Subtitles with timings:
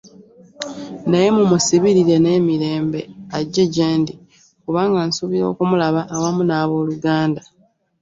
[1.09, 3.01] Naye mumusibirire n'emirembe,
[3.37, 4.13] ajje gye ndi:
[4.63, 7.41] kubanga nsuubira okumulaba awamu n'abooluuganda.